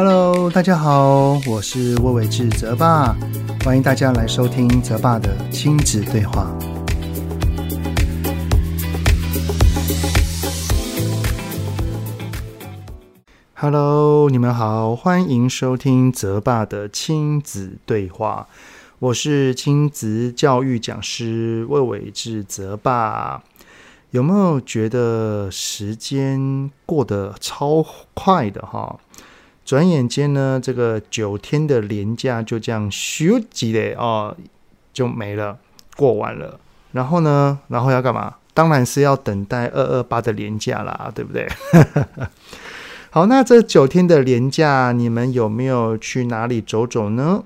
[0.00, 3.16] Hello，大家好，我是魏伟志泽爸，
[3.64, 6.56] 欢迎大家来收听泽爸的亲子对话。
[13.54, 18.46] Hello，你们好，欢迎收听泽爸的亲子对话。
[19.00, 23.42] 我是亲子教育讲师魏伟志泽爸。
[24.12, 28.96] 有没有觉得时间过得超快的哈？
[29.68, 34.34] 转眼间呢，这个九天的连假就这样咻几的哦，
[34.94, 35.58] 就没了，
[35.94, 36.58] 过完了。
[36.92, 38.36] 然后呢，然后要干嘛？
[38.54, 41.46] 当然是要等待二二八的连假啦，对不对？
[43.12, 47.44] 好，那这九天的连假，你们有没有去哪里走走呢？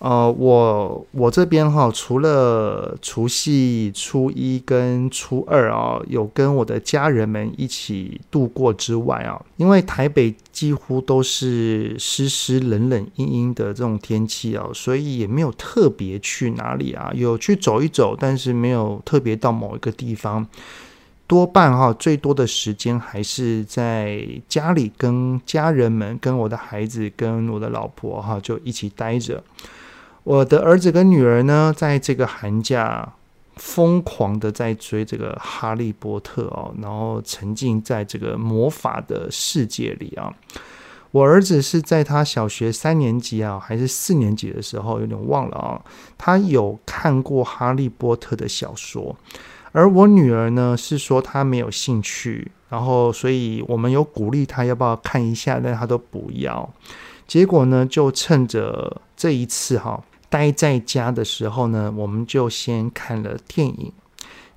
[0.00, 20.46] 呃，我我这边哈，除了除夕、初一跟初二啊，有跟我的家人们一起度过之外啊，因为台北几乎都是湿湿冷冷阴阴的这种天气啊，所以也没有特别去哪里啊，有去走一走，但是没有特别到某一个地方。
[21.26, 29.44] 多半哈，最多的时间还是在家里跟家人们、跟我的孩子、跟我的老婆哈，就一起待着。
[30.30, 33.14] 我的儿子跟女儿呢，在这个寒假
[33.56, 40.32] 疯狂的在追这个《哈利波特》哦，然后沉浸在这个魔法的世界里啊。
[41.10, 45.82] 我儿子是在他小学三年级啊，还是四年级的时候，有点忘了啊。
[46.16, 49.16] 他有看过《哈利波特》的小说。
[49.72, 56.72] 而我女儿呢，是说她没有兴趣，然后所以我们有鼓励她要不要看一下，但她都不要。
[57.26, 63.92] 结果呢，就趁着这一次哈，待在家的时候呢，我们就先看了电影，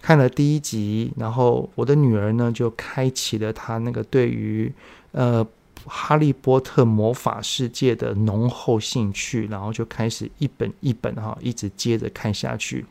[0.01, 4.71] 看了第一集，然后我的女儿呢就开启了她那个对于
[5.11, 5.45] 呃
[5.85, 12.85] 哈利波特魔法世界的浓厚兴趣，然后就开始一本一本哈一直接着看下去。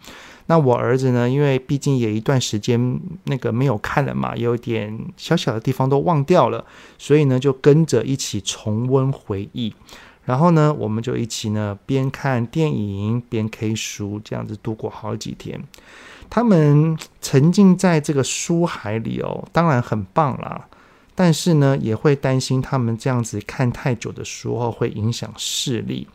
[0.46, 1.30] 那我儿子呢？
[1.30, 6.64] 因为毕竟也一段时间那个没有看了嘛，有点小小的地方都忘掉了，
[6.98, 9.72] 所以呢就跟着一起重温回忆。
[10.24, 15.60] 然后呢，我们就一起呢边看电影边 K 书，这样子度过好几天。
[16.30, 20.68] 他们沉浸在这个书海里哦，当然很棒啦。
[21.14, 26.08] 但是呢，也会担心他们这样子看太久的书后会影响视力。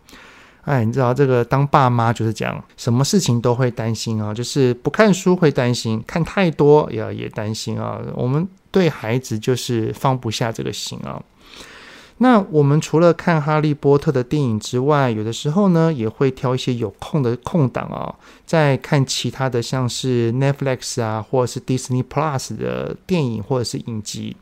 [0.63, 8.01] 哎，你知道这个当爸妈就是这样，什么事情都会担心啊，就是不看书会担心，看太多也也担心啊。
[8.15, 11.21] 我们对孩子就是放不下这个心啊。
[12.19, 24.35] 那我们除了看《哈利波特》的电影之外，有的时候呢也会挑一些有空的空档啊，再看其他的，像是 Netflix 啊，或者是 Disney Plus 的电影或者是影集。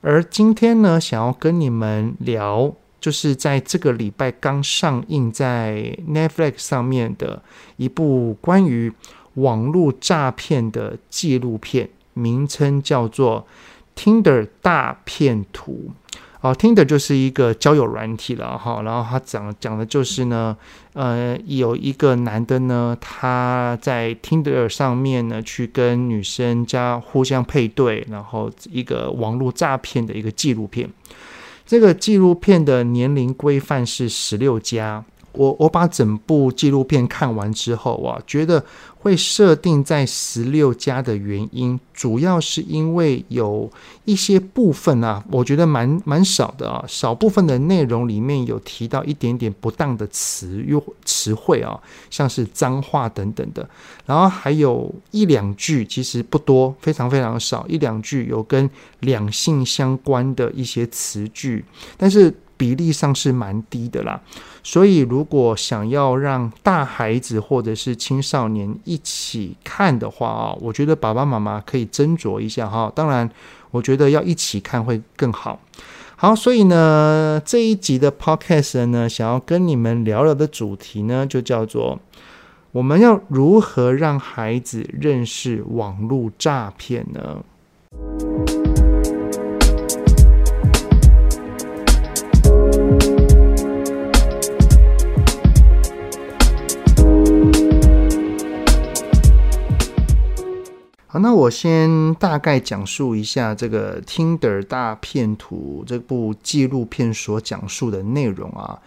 [0.00, 2.74] 而今天呢，想要跟你们聊。
[2.98, 7.40] 就是在这个礼拜刚上映在 Netflix 上面的
[7.76, 8.92] 一部关于
[9.34, 13.46] 网络诈骗的纪录片，名称叫做
[14.02, 15.92] 《Tinder 大骗徒》。
[16.40, 18.82] 哦，Tinder 就是一个交友软体了哈。
[18.82, 20.56] 然后他讲讲的就是呢，
[20.92, 30.88] 呃，有一个男的呢，他在 Tinder 上面呢去跟女生加互相配对，然后一个网络诈骗的一个纪录片。
[31.66, 35.04] 这个纪录片的年龄规范是十六加。
[35.36, 38.64] 我我把整部纪录片看完之后啊，觉得。
[38.98, 43.70] 会设定在十六加的原因，主要是因为有
[44.04, 51.78] 一些部分啊，我觉得蛮蛮少的啊，少部分的内容里面有提到一点点不当的词又词汇啊，
[52.10, 53.68] 像是脏话等等的，
[54.06, 61.64] 然后还有一两句，其实不多，非常非常少，一两句有跟两性相关的一些词句，
[61.96, 62.34] 但是。
[62.56, 64.20] 比例上是蛮低的啦，
[64.62, 72.90] 所以如果想要让大孩子或者是青少年一起看的话啊，我觉得爸爸妈妈可以斟酌一下哈。
[72.94, 73.28] 当然，
[73.70, 75.60] 我觉得要一起看会更好。
[76.16, 81.98] 好，所以呢，这一集的 Podcast 呢，想要跟你们聊聊的主题呢，就叫做
[82.72, 87.42] 我们要如何让孩子认识网络诈骗呢？
[101.20, 108.78] 那我先大概讲述一下这个《Tinder 大骗图》这部纪录片所讲述的内容啊。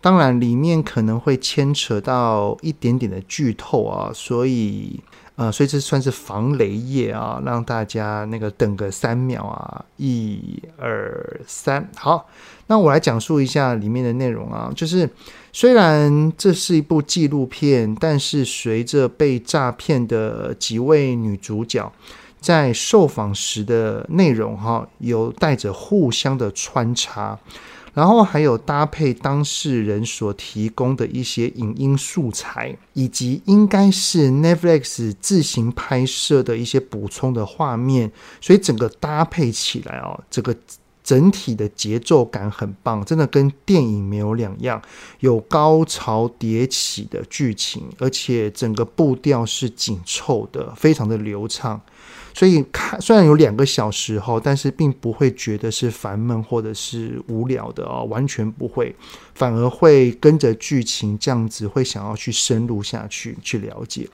[0.00, 5.00] 当然里面可能会牵扯到一点点的剧透啊，所以。
[5.34, 12.28] 呃，所以这算是防雷页啊，让大家那个等个三秒啊，一二三，好，
[12.72, 15.06] 那我来讲述一下里面的内容啊，就是
[15.52, 21.92] 虽然这是一部纪录片，但是随着被诈骗的几位女主角
[22.40, 27.38] 在受访时的内容哈、有带着互相的穿插。
[27.92, 38.10] 然后还有搭配当事人所提供的一些影音素材，以及应该是 Netflix 自行拍摄的一些补充的画面，
[38.40, 40.56] 所以整个搭配起来哦，这个
[41.02, 44.80] 整体的节奏感很棒，真的跟电影没有两样，
[45.20, 51.80] 有高潮迭起的剧情，而且整个步调是紧凑的，非常的流畅。
[52.34, 58.94] 所以看虽然有两个小时哈，但是并不会觉得是烦闷或者是无聊的哦，完全不会，
[59.34, 64.08] 反而会跟着剧情这样子，会想要去深入下去去了解。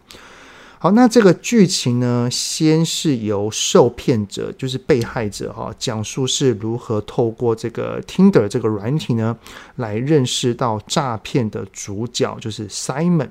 [0.80, 9.36] 好，那这个剧情呢，先是由受骗者，就是被害者哈，讲述是如何透过这个 Tinder 这个软体呢，
[9.75, 13.30] 来认识到诈骗的主角，就是 Simon，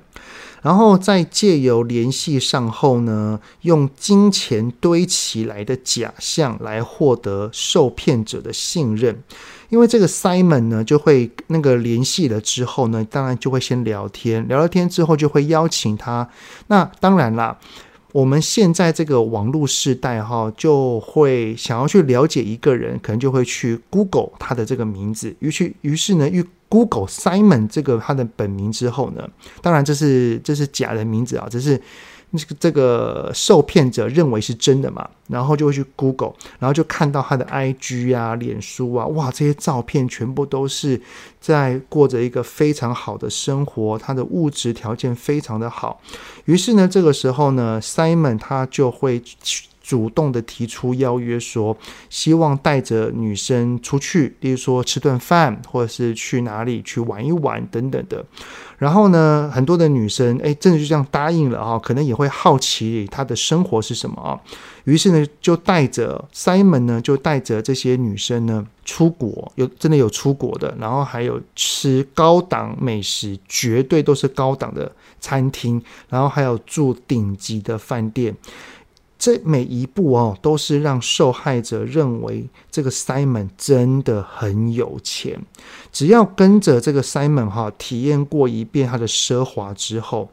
[0.60, 9.22] 然后再借由联系上后呢，用金钱堆起来的假象来获得受骗者的信任。
[9.68, 16.28] 因为这个 Simon 呢，就会那个联系了之后呢，当然就会先聊天，聊了天之后就会邀请他。
[16.68, 17.58] 那当然啦，
[18.12, 25.34] 我们现在这个网络时代哈，就会想要去了解一个人，可能就会去 Google 他的这个名字。
[25.40, 29.28] 于是，于是呢，与 Google Simon 这个他的本名之后呢，
[29.60, 31.80] 当然这是这是假的名字啊，这是。
[32.36, 41.00] 这个这个受骗者认为是真的嘛，然后就会去 Google，然后就看到他的 IG 啊、脸书啊，哇，这些照片全部都是
[41.40, 46.00] 在过着一个非常好的生活，他的物质条件非常的好。
[46.44, 49.64] 于是呢，这个时候呢，Simon 他就会去。
[49.88, 51.74] 主动的提出邀约说，
[52.10, 58.22] 希望带着女生出去，例如说吃顿饭，或者是去哪里去玩一玩等等的。
[58.76, 64.38] 然后呢，很多的女生哎，真的就这样答应了啊，可能也会好奇她的生活是什么啊。
[64.84, 78.36] 于是呢，就带着 Simon 呢，就带着这些女生呢出国，有真的有出国的，然后还有吃高档美食，绝对都是高档的餐厅，然后还有住顶级的饭店。
[79.18, 85.40] 这每一步哦，都是让受害者认为这个 Simon 真的很有钱。
[85.92, 90.30] 只要跟着这个 Simon 哈，体验过一遍他的奢华之后，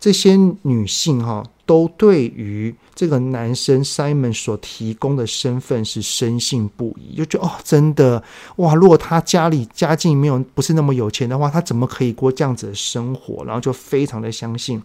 [0.00, 8.20] 这些女性哈，都对于这个男生 Simon 所提供的身份是深信不疑，就觉得哦，真的
[8.56, 13.44] 哇，如果他家里家境没有不是那么有钱的话，他怎么可以过这样子的生活？
[13.44, 14.82] 然后就非常的相信。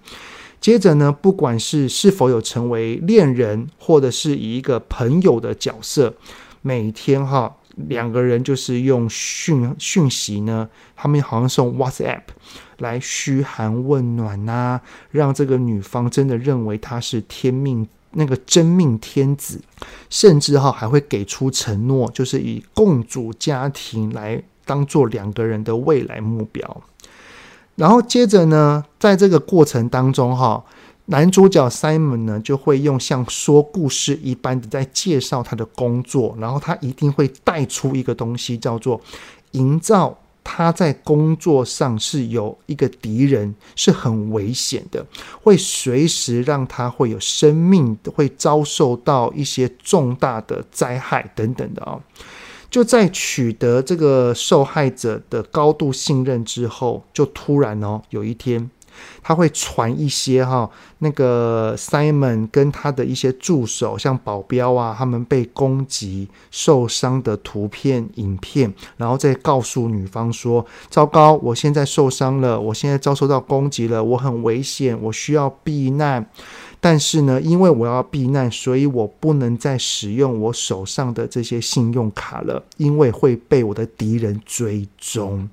[0.60, 6.14] 接着呢，不管是是否有成为恋人，或者是以一个朋友的角色，
[6.62, 7.56] 每天哈
[7.88, 12.22] 两个人就是用讯讯息呢，他们好像是用 WhatsApp
[12.80, 19.62] 来嘘寒问暖呐、让这个女方真的认为他是天命那个真命天子，
[20.10, 26.82] 甚至哈还会给出承诺，就是以共组家庭来当做两个人的未来目标。
[27.80, 30.62] 然后接着呢，在这个过程当中，哈，
[31.06, 39.00] 男主角 Simon 呢就会用像说故事一般的在介绍他的工作，然后他一定会带出一个东西，叫做
[39.52, 45.06] 营造他在工作上是有一个敌人，是很危险的，
[45.42, 51.98] 会随时让他会有生命会遭受到一些重大的灾害等等的啊。
[52.70, 58.70] 就在取得这个受害者的高度信任之后，就突然哦，有一天
[59.24, 76.30] 他会传一些哈，那个 Simon 跟他的一些助手，像保镖啊，他们被攻击受伤的图片、影片，然后再告诉女方说：“糟糕，我现在受伤了，我现在遭受到攻击了，我很危险，我需要避难。”
[76.80, 85.50] 但是呢，因为我要避难，所以我不能再使用我手上的这些信用卡了，因为会被我的敌人追踪，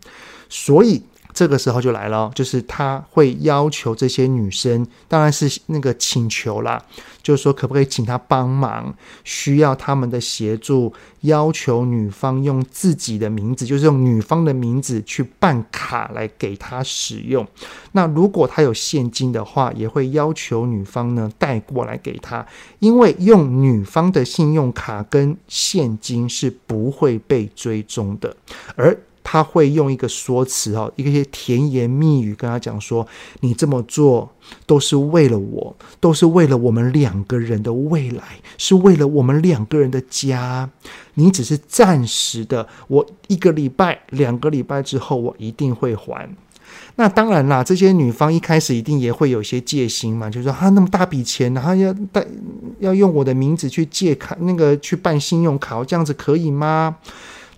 [0.49, 1.03] 所以。
[1.37, 6.83] 这个时候就来了，就是他会要求这些女生，当然是那个请求啦，
[7.23, 17.47] 就是说可不可以请他帮忙，需要他们的协助，要求女方用自己的名字，就是用女方的名字去办卡来给他使用。
[17.93, 22.47] 那如果他有现金的话，也会要求女方呢带过来给他，
[22.79, 28.35] 因为用女方的信用卡跟现金是不会被追踪的，
[28.75, 28.97] 而。
[29.29, 33.05] 他会用一个说辞哦，一些甜言蜜语跟他讲说
[33.43, 34.31] ：“你这么做
[34.67, 38.23] 都是为了我，都是为了我们两个人的未来，
[38.57, 40.71] 是为了我们两个人的家。
[41.15, 46.31] 你只是暂时的，我一个礼拜、两个礼拜之后，我一定会还。”
[46.95, 52.25] 那当然啦，这些女方一开始一定也会有些戒心嘛，就是说他、啊、那么大笔钱，然后要带
[52.79, 56.97] 要用我的名字去借卡，那个去办信用卡，这样子可以吗？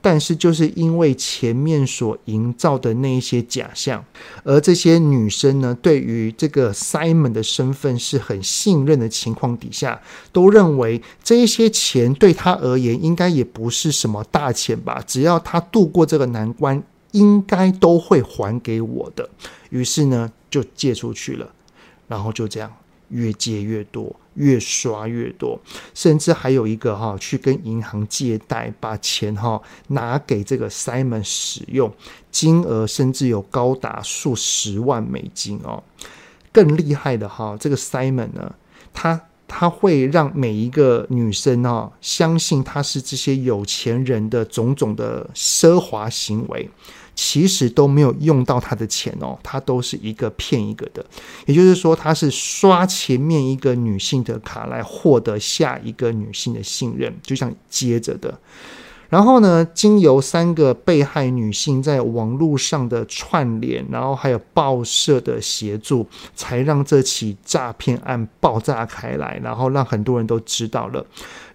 [0.01, 4.05] 但是就是因为前面所营造的那一些假象，
[4.45, 10.01] 而这些女生呢，对于这个 Simon 的身份是很信任的情况底下，
[10.33, 16.83] 都认为这一些钱对他而言应该也不是什么大钱吧，只要他度过这个难关。
[17.13, 19.31] 应该都会还给我的，
[19.71, 21.51] 于是呢就借出去了，
[22.07, 22.71] 然后就这样
[23.09, 25.61] 越借越多，越刷越多，
[25.95, 31.93] 甚至还有一个哈去跟银行借贷，把钱哈拿给这个 Simon 使用，
[32.31, 35.83] 金额甚至有高达数十万美金哦。
[36.53, 38.55] 更厉害的哈，这个 Simon 呢，
[38.93, 46.69] 他他会让每一个女生哦相信他是这些有钱人的种种的奢华行为。
[47.21, 51.05] 其实都没有用到他的钱哦，他都是一个骗一个的，
[51.47, 58.39] 也就是说，他是刷前面一个女性的卡来获得下一个女性的信任，就像接着的。
[59.09, 66.07] 然后呢，经由三个被害女性在网络上的串联，然后还有报社的协助，
[66.37, 71.05] 才让这起诈骗案爆炸开来，然后让很多人都知道了。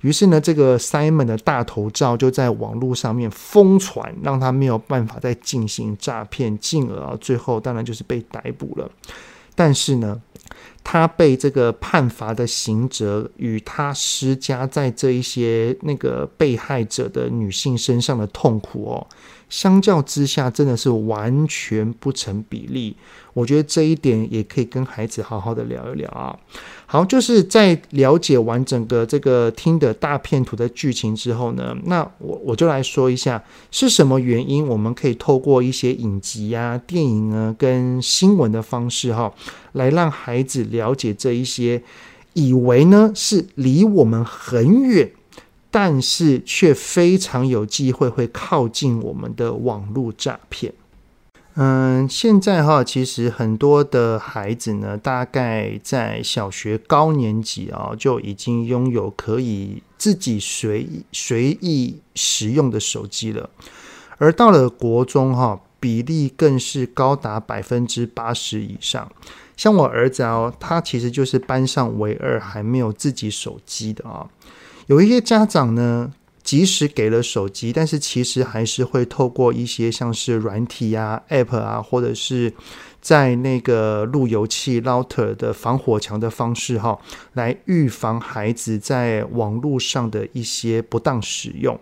[0.03, 8.91] 于是呢，这个 Simon 的大头照就在网络上面疯传，让他没有办法再进行诈骗，进而最后当然就是被逮捕了。
[9.55, 10.22] 但是呢，
[10.83, 19.07] 他被这个判罚的刑责与他施加在这一些那个被害者的女性身上的痛苦哦，
[19.53, 22.95] 相较之下真的是完全不成比例。
[23.36, 26.36] 我觉得这一点也可以跟孩子好好的聊一聊啊。
[26.88, 39.31] 好，就是在了解完整个这个听的大片图的剧情之后呢，那我我就来说一下是什么原因，我们可以透过一些影集啊、电影啊跟新闻的方式哈，
[39.74, 41.83] 来让孩子了解这一些，
[42.33, 45.12] 以为呢是离我们很远，
[45.74, 50.72] 但是却非常有机会会靠近我们的网络诈骗。
[51.56, 63.50] 嗯，现在哈，其实很多的孩子呢，大概在小学高年级啊，就已经拥有可以自己随意随意使用的手机了。
[64.20, 69.12] 而到了国中哈，比例更是高达百分之八十以上。
[69.58, 74.30] 像我儿子哦，他其实就是班上唯二还没有自己手机的啊。
[74.88, 76.13] 有一些家长呢。
[76.44, 82.52] 即使给了手机，但是其实还是会透过一些像是软体啊、App 啊，或者是
[83.00, 87.00] 在那个路由器 Router 的防火墙的方式哈，
[87.32, 91.80] 来预防孩子在网络上的一些不当使用。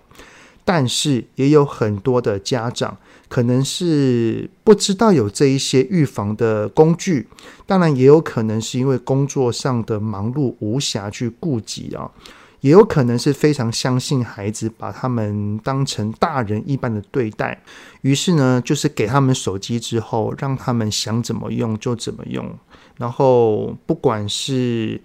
[0.64, 2.96] 但是也有很多的家长
[3.28, 7.28] 可能是不知道有这一些预防的工具，
[7.66, 12.12] 当然也有可能是因为工作上的忙碌无暇去顾及啊。
[12.62, 17.62] 也有可能是非常相信孩子，把他们当成大人一般的对待，
[18.02, 22.50] 于是呢，就是给他们手机之后，让他们想怎么用就怎么用，
[22.98, 25.02] 然后不管是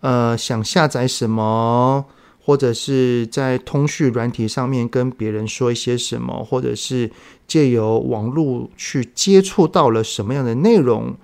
[0.00, 2.04] 呃想下载什么，
[2.44, 7.10] 或者是在通讯软体上面跟别人说一些什么，或者是
[7.48, 11.16] 借由网络去接触到了什么样的内容，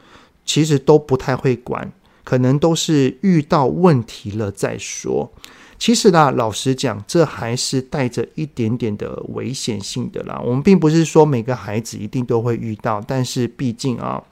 [0.45, 1.93] 其实都不太会管，
[2.25, 5.33] 可能都是遇到问题了再说。
[5.79, 10.41] 其实啦，老实讲，这还是带着一点点的危险性的啦。
[10.45, 14.23] 我们并不是说每个孩子一定都会遇到，但是毕竟啊，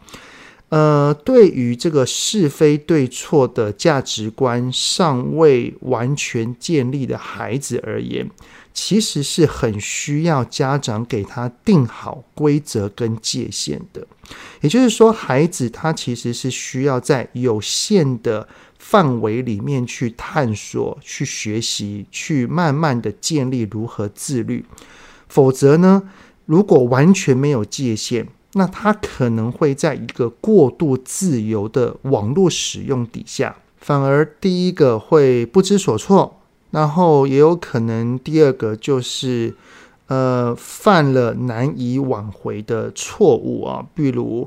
[0.71, 8.29] 呃，对于这个是非对错的价值观尚未完全建立的孩子而言，
[8.73, 14.07] 其实是很需要家长给他定好规则跟界限的。
[14.63, 18.49] 也就是说，孩子他其实是需要在有限的。
[18.87, 24.63] 范围里面去探索、去学习、去慢慢的建立如何自律。
[25.27, 26.03] 否则呢，
[26.45, 39.57] 如果完全没有界限，那他可能会在一个过度自由的网络使用底下，反而第一个会不知所措，然后也有可能第二个就是
[40.09, 44.47] 呃犯了难以挽回的错误啊，比如。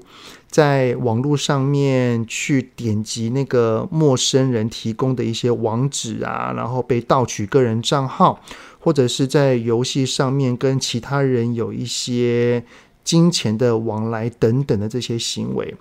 [0.58, 8.42] 在网络上面去点击那个陌生人提供的一些网址啊，然后被盗取个人账号，
[8.80, 12.64] 或者是在游戏上面跟其他人有一些
[13.04, 15.76] 金钱的往来等等的这些行为。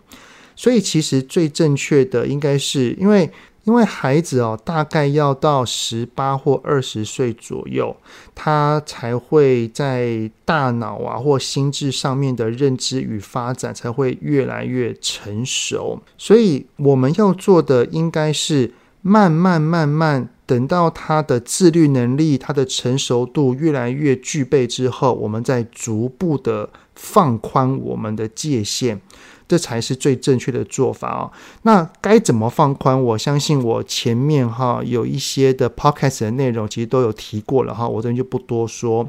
[0.55, 3.31] 所以，其实最正确的应该是因为。
[3.67, 7.97] 因为孩子哦，大概要到十八或二十岁左右，
[8.33, 16.01] 他才会在大脑啊或心智上面的认知与发展才会越来越成熟。
[16.17, 29.01] 所以我们要做的应该是慢慢慢慢，等到他的自律能力、他的成熟度越来越具备之后，我们再逐步的放宽我们的界限。
[29.49, 31.31] 这才是最正确的做法哦。
[31.63, 33.01] 那该怎么放宽？
[33.03, 39.09] 我相信我前面哈有一些的 podcast 的内容，其实都有提过了哈，我这边就不多说。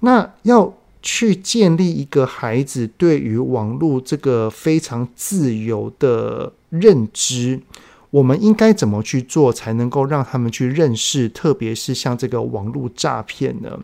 [0.00, 7.60] 那要去建立一个孩子对于网络这个非常自由的认知，
[8.10, 11.28] 我们应该怎么去做，才能够让他们去认识？
[11.28, 13.78] 特别是像这个网络诈骗呢？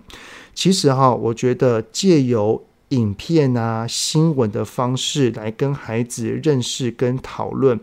[0.55, 7.79] 其实哈，我觉得借由影片啊、新闻的方式来跟孩子认识跟讨论，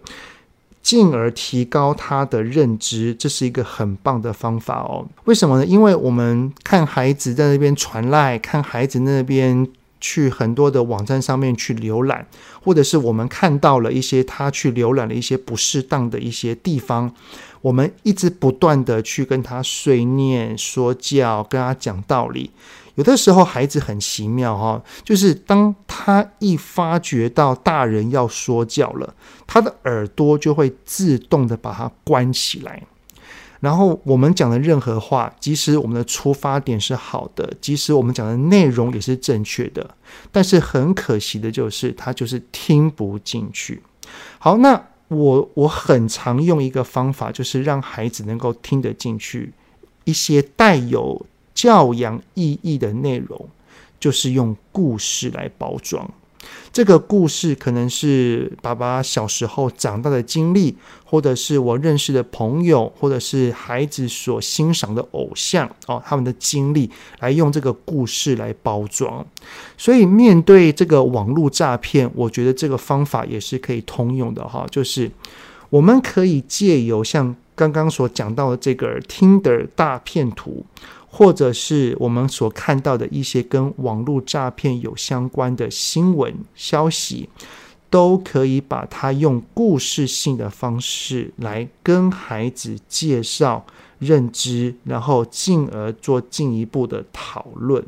[0.82, 5.08] 进而提高他的认知，这是一个很棒的方法哦。
[5.26, 5.66] 为什么呢？
[5.66, 9.68] 因为我们看孩子在那边传赖，看孩子那边
[10.00, 12.28] 去很多的网站上面去浏览，
[12.64, 17.12] 或者是我们看到了一些他去浏览了一些不适当的一些地方，
[17.62, 22.52] 我们一直不断的去跟他碎念、说教，跟他讲道理。
[22.96, 29.14] 有的时候孩子很奇妙哈，就是当他一发觉到大人要说教了，
[29.46, 32.84] 他的耳朵就会自动的把它关起来。
[33.60, 39.96] 然后我们讲的任何话，即使我们的出发点是好的，即使我们讲的内容也是正确的，
[40.32, 43.82] 但是很可惜的就是他就是听不进去。
[44.40, 49.52] 好，那我我很常用一个方法，就是让孩子能够听得进去
[50.06, 51.26] 一些带有。
[51.56, 53.50] 教养意义的内容，
[54.00, 56.08] 就是用故事来包装。
[56.72, 69.26] 这个故事可能是爸爸小时候长大的经历，或者是我认识的朋友，或者是孩子所欣赏的偶像哦，他们的经历来用这个故事来包装。
[69.76, 75.10] 所以面对这个网络诈骗，我觉得这个方法也是可以通用的哈，就是
[75.72, 80.64] 我们可以借由像刚刚所讲到的这个 Tinder 大骗图。
[81.18, 87.30] 或者是我们所看到的一些跟网络诈骗有相关的新闻消息，
[87.90, 93.66] 都可以把它用故事性的方式来跟孩子介绍
[93.98, 97.82] 认知，然后进而做进一步的讨论。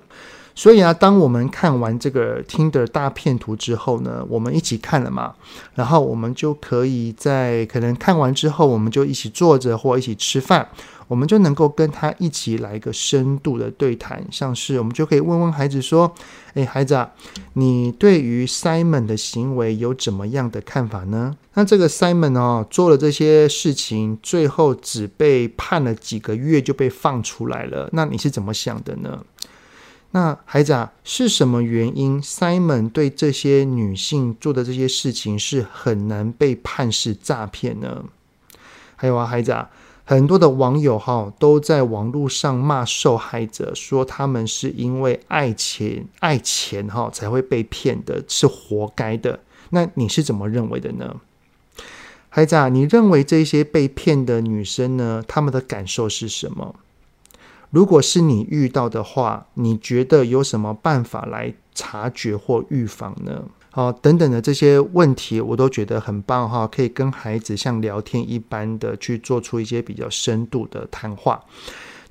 [0.56, 5.36] 所以啊，当我们看完这个 Tinder 大片图之后呢，我们一起看了嘛，
[5.76, 10.68] 然后我们就可以在可能看完之后，我们就一起坐着或一起吃饭。
[11.08, 16.14] 我们就能够跟他一起来一个深度的对谈，像是我们就可以问问孩子说
[16.56, 17.10] ：“诶，孩子啊，
[17.54, 27.90] 你对于 Simon 的行为有怎么样的看法呢？”那这个 Simon 哦，做了这些事情，最后只被判了几个月就被放出来了。
[27.94, 29.24] 那你是怎么想的呢？
[30.12, 38.04] 那孩子啊，是什么原因 Simon 对这些女性做的这些事情是很难被判是诈骗呢？
[38.98, 39.70] 还有啊，孩子啊。
[40.10, 49.42] 很多的网友哈都在网络上骂受害者，说他们是因为爱钱爱钱哈才会被骗的，是活该的。
[49.72, 51.18] 那你是怎么认为的呢？
[52.30, 56.76] 孩子啊，你认为这些被骗的女生呢，她们的感受是什么？
[57.70, 63.44] 如果是你遇到的话，你觉得有什么办法来察觉或预防呢？
[63.78, 71.40] 哦，等等的这些问题，我都觉得很棒哈，可以跟孩子像聊天一般的去做出一些比较深度的谈话。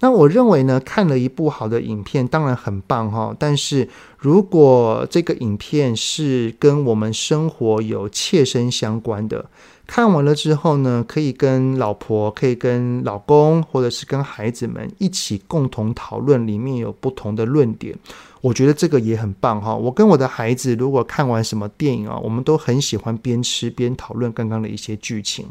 [0.01, 9.47] 那我认为呢，看了一部好的影片当然很棒哈，但是如果这个影片是跟我们生活有切身相关的，
[9.87, 17.97] 看完了之后呢，可以跟老婆、可以跟老公，或者是跟孩子们一起共同讨论，里面有不同的论点。
[18.43, 19.75] 我觉得这个也很棒哈！
[19.75, 25.47] 我跟我的孩子如果看完什么电影啊，我们都很喜欢边吃边讨论刚刚的一些剧情。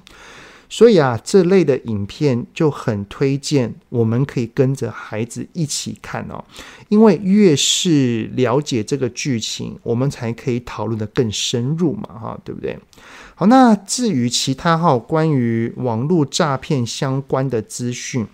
[0.75, 6.43] 所以啊，这类的影片就很推荐，我们可以跟着孩子一起看哦。
[6.89, 12.77] 因为越是了解这个剧情，我们才可以讨论得更深入嘛，哈，对不对？
[13.35, 18.27] 好，那至于其他哈关于网络诈骗相关的资讯。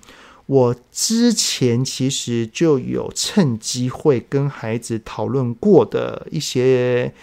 [0.47, 7.13] 我之前其实就有趁机会跟孩子讨论过的一些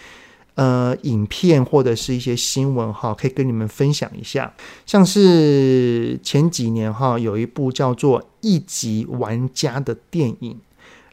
[0.59, 4.53] 呃影片或者是一些新闻哈，可以跟你们分享一下。
[4.85, 10.59] 像是前几年哈，有一部叫做《一级玩家》的电影，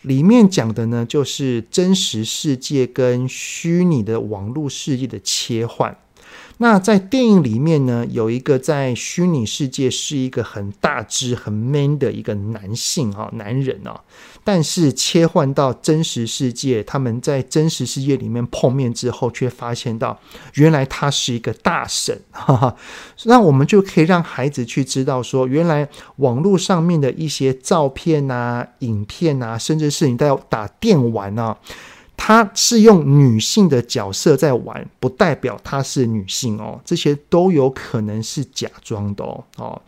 [0.02, 5.96] 里面讲的呢就是真实世界跟虚拟的网络世界的切换。
[6.58, 14.00] 那在电影里面呢，有一个在虚拟世界是一个很大只、很 man 的一个男性啊，男人啊，
[14.42, 20.18] 但是切换到真实世界，他们在真实世界里面碰面之后，却发现到
[20.54, 22.74] 原来他是一个大神，哈哈。
[23.24, 31.58] 那我们就可以让孩子去知道说，原来网络上面的一些照片啊、影片啊，甚至是你在打电玩啊。
[32.26, 39.44] 他是用女性的角色在玩，不代表她是女性哦，这些都有可能是假装的哦。
[39.58, 39.80] 哦，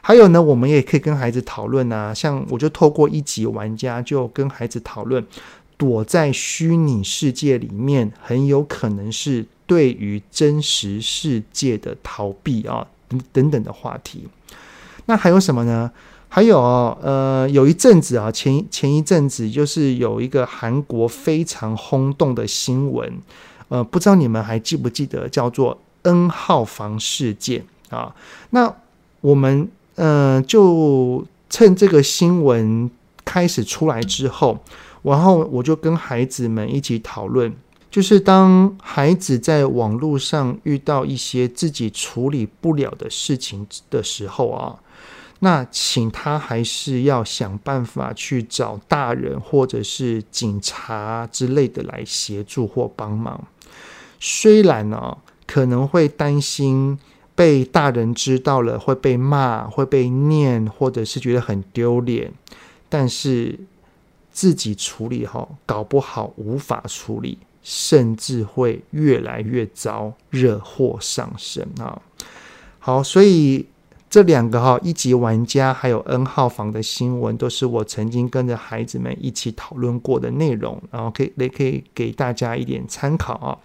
[0.00, 5.24] 还有呢，我们也可以跟孩子讨论啊，像我就透过一级玩家就跟孩子讨论，
[5.76, 12.84] 躲在虚拟世界里面，很有可能是对于真实世界的逃避啊，
[13.32, 14.26] 等等的话题。
[15.06, 15.92] 那还有什么呢？
[16.34, 23.08] 还有啊呃，有一阵子啊，前前一阵子就是有一个韩国非常轰动的新闻，
[23.68, 28.12] 呃，不知道你们还记不记得，叫做 N 号房事件啊？
[28.50, 28.74] 那
[29.20, 32.90] 我们呃，就趁这个新闻
[33.24, 34.58] 开始出来之后，
[35.02, 37.54] 然后我就跟孩子们一起讨论，
[37.92, 44.80] 就是当孩子在网络上遇到一些自己处理不了的事情的时候啊。
[45.40, 53.46] 那请他还是要想办法去找大人或者是警察之类的来协助或帮忙。
[54.18, 56.98] 虽然呢、哦，可能会担心
[57.34, 62.32] 被大人知道了会被骂、会被念，或者是觉得很丢脸，
[62.88, 63.58] 但是
[64.32, 72.00] 自己处理好，搞不好无法处理，甚至会越来越糟，惹祸上身啊！
[72.78, 73.66] 好，所以。
[74.14, 83.58] 这两个哈，一级玩家还有 N 号房的新闻，都是我曾经跟着孩子们一起讨论过的内容，然后可以也可以给大家一点参考啊。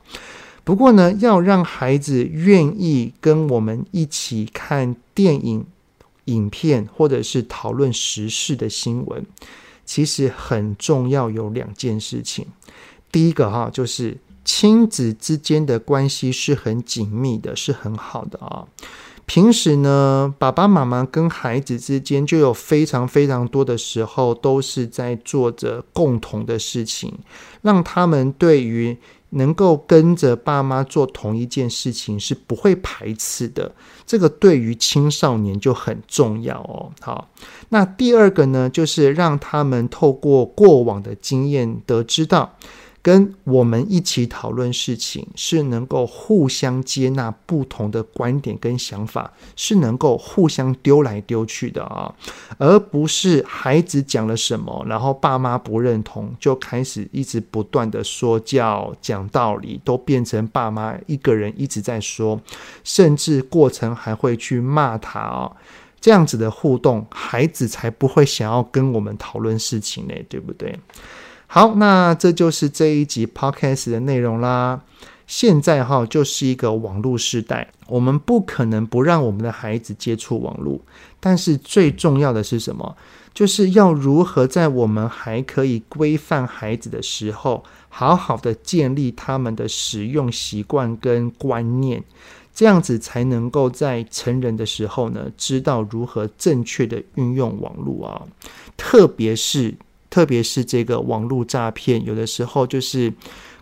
[0.63, 5.63] 不过呢，要让孩子愿意跟我们一起看电影、
[6.25, 9.23] 影片，或者是讨论时事的新闻，
[9.85, 12.47] 其实很重要，有两件事情。
[13.12, 18.65] 第一个哈，就是亲子之间的关系是很紧密的，是很好的啊。
[19.30, 27.13] 平时呢，爸爸妈妈跟孩子之间就有非常非常多的时候，都是在做着共同的事情，
[27.62, 28.98] 让他们对于
[29.30, 33.72] 能够跟着爸妈做同一件事情是不会排斥的。
[34.04, 36.92] 这个对于青少年就很重要哦。
[37.00, 37.30] 好，
[37.70, 42.58] 那第二个呢，就是让他们透过过往的经验得知到。
[43.01, 52.13] 跟我们一起讨论事情，是能够互相接纳不同的观点跟想法，是能够互相丢来丢去的啊，
[52.57, 62.39] 而不是孩子讲了什么，然后爸妈不认同，就开始一直不断的说教、讲道理，都变成爸妈一个人一直在说，
[62.83, 65.51] 甚至过程还会去骂他啊，
[66.01, 70.77] 这样子的互动，孩子才不会想要跟我们讨论事情呢，对不对？
[71.51, 74.79] 好，那这就是这一集 podcast 的内容啦。
[75.25, 80.79] 现在哈就是一个网络时代，我们不可能不让我们的孩子接触网络。
[81.19, 82.95] 但是最重要的是什么？
[83.33, 92.03] 就是要如何在我们还可以规范孩子的时候，好好的建立他们的使用习惯跟观念，
[92.53, 98.21] 这样子才能够在成人的时候呢，知道如何正确的运用网络啊，
[98.77, 99.73] 特别是。
[100.10, 103.13] 特别是这个网络诈骗，有的时候就是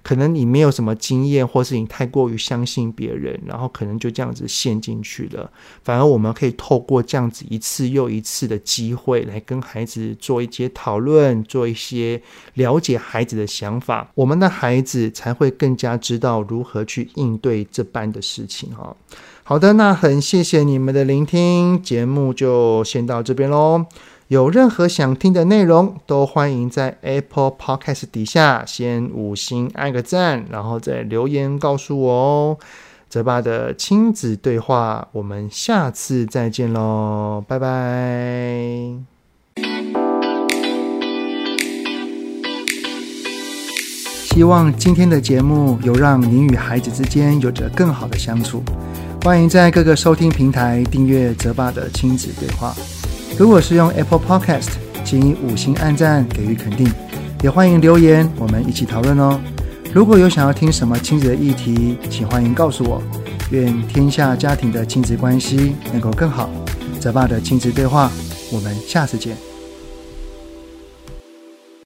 [0.01, 5.51] 可能你没有什么经验，或是你太过于相信别人，然后可能就这样子陷进去了。
[5.83, 12.21] 反而我们可以透过这样子一次又一次的机会，来跟孩子做一些讨论，做一些
[12.53, 18.95] 了解孩子的想法，我们的孩子才会更加知道如何去应对这般的事情哈。
[19.43, 23.85] 好的，那很谢谢你们的聆听，节目就先到这边喽。
[24.27, 32.57] 有任何想听的内容，都欢迎在 Apple Podcast 底下先五星按个赞，然后再留言告诉我哦。
[33.07, 38.91] 泽爸的亲子对话，我们下次再见喽，拜拜。
[44.25, 48.61] 希望今天的节目有让您与孩子之间有着更好的相处。
[49.23, 52.75] 欢迎在各个收听平台订阅泽爸的亲子对话。
[53.39, 54.69] 如果是用 Apple Podcast，
[55.05, 56.91] 请以五星按赞给予肯定，
[57.43, 59.39] 也欢迎留言，我们一起讨论哦。
[59.93, 63.01] 如果有想要听什么亲子的议题，请欢迎告诉我。
[63.51, 66.49] 愿天下家庭的亲子关系能够更好。
[66.99, 68.11] 泽爸的亲子对话，
[68.51, 69.46] 我们下次见。